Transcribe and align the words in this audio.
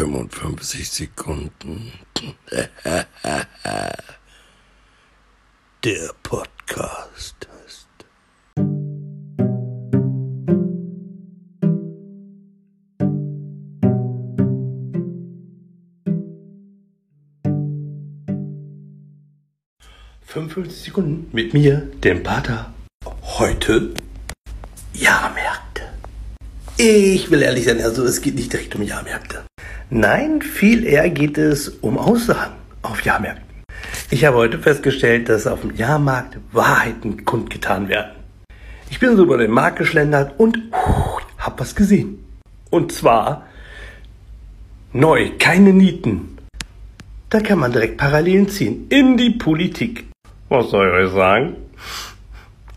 55 0.00 0.88
Sekunden. 0.88 1.92
Der 5.84 6.10
Podcast 6.22 7.46
ist. 7.66 7.86
»55 20.26 20.70
Sekunden 20.70 21.28
mit 21.32 21.52
mir, 21.52 21.90
dem 22.02 22.22
Pater. 22.22 22.72
Heute 23.22 23.92
Jahrmärkte. 24.94 25.82
Ich 26.78 27.30
will 27.30 27.42
ehrlich 27.42 27.66
sein, 27.66 27.82
also 27.82 28.04
es 28.04 28.22
geht 28.22 28.36
nicht 28.36 28.50
direkt 28.50 28.74
um 28.74 28.82
Jahrmärkte. 28.82 29.49
Nein, 29.92 30.40
viel 30.40 30.84
eher 30.84 31.10
geht 31.10 31.36
es 31.36 31.68
um 31.68 31.98
Aussagen 31.98 32.54
auf 32.82 33.02
Jahrmärkten. 33.02 33.64
Ich 34.08 34.24
habe 34.24 34.36
heute 34.36 34.60
festgestellt, 34.60 35.28
dass 35.28 35.48
auf 35.48 35.62
dem 35.62 35.74
Jahrmarkt 35.74 36.38
Wahrheiten 36.52 37.24
kundgetan 37.24 37.88
werden. 37.88 38.12
Ich 38.88 39.00
bin 39.00 39.16
so 39.16 39.24
über 39.24 39.36
den 39.36 39.50
Markt 39.50 39.78
geschlendert 39.78 40.38
und 40.38 40.58
uh, 40.58 41.18
hab 41.38 41.58
was 41.58 41.74
gesehen. 41.74 42.24
Und 42.70 42.92
zwar 42.92 43.46
neu, 44.92 45.32
keine 45.40 45.72
Nieten. 45.72 46.38
Da 47.28 47.40
kann 47.40 47.58
man 47.58 47.72
direkt 47.72 47.96
Parallelen 47.96 48.48
ziehen 48.48 48.86
in 48.90 49.16
die 49.16 49.30
Politik. 49.30 50.06
Was 50.50 50.70
soll 50.70 50.86
ich 50.86 51.06
euch 51.06 51.12
sagen? 51.12 51.56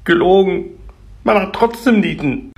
Gelogen. 0.03 0.65
Man 1.23 1.39
hat 1.39 1.53
trotzdem 1.53 1.99
Nieten. 1.99 2.53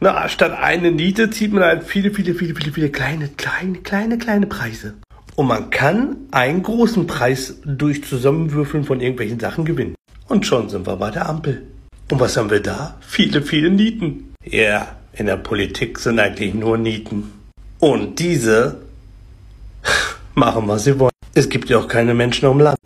Na, 0.00 0.28
statt 0.28 0.52
eine 0.52 0.92
Niete 0.92 1.28
zieht 1.30 1.52
man 1.52 1.64
halt 1.64 1.82
viele, 1.82 2.12
viele, 2.12 2.34
viele, 2.34 2.54
viele, 2.54 2.72
viele 2.72 2.88
kleine, 2.88 3.28
kleine, 3.36 3.78
kleine, 3.78 4.16
kleine 4.16 4.46
Preise. 4.46 4.94
Und 5.34 5.48
man 5.48 5.70
kann 5.70 6.16
einen 6.30 6.62
großen 6.62 7.08
Preis 7.08 7.56
durch 7.64 8.04
Zusammenwürfeln 8.04 8.84
von 8.84 9.00
irgendwelchen 9.00 9.40
Sachen 9.40 9.64
gewinnen. 9.64 9.96
Und 10.28 10.46
schon 10.46 10.68
sind 10.68 10.86
wir 10.86 10.96
bei 10.96 11.10
der 11.10 11.28
Ampel. 11.28 11.62
Und 12.12 12.20
was 12.20 12.36
haben 12.36 12.48
wir 12.48 12.60
da? 12.60 12.96
Viele, 13.00 13.42
viele 13.42 13.70
Nieten. 13.70 14.34
Ja, 14.44 14.96
in 15.14 15.26
der 15.26 15.36
Politik 15.36 15.98
sind 15.98 16.20
eigentlich 16.20 16.54
nur 16.54 16.78
Nieten. 16.78 17.32
Und 17.80 18.20
diese 18.20 18.82
machen, 20.34 20.68
was 20.68 20.84
sie 20.84 20.96
wollen. 21.00 21.10
Es 21.34 21.48
gibt 21.48 21.68
ja 21.70 21.78
auch 21.78 21.88
keine 21.88 22.14
Menschen 22.14 22.46
am 22.46 22.60
Land. 22.60 22.78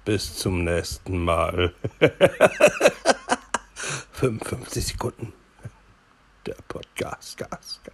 Bis 0.04 0.36
zum 0.36 0.64
nächsten 0.64 1.24
Mal. 1.24 1.72
55 4.12 4.86
Sekunden. 4.86 5.32
Der 6.46 6.56
Podcast, 6.68 7.38
Gas, 7.38 7.80
Gas. 7.84 7.91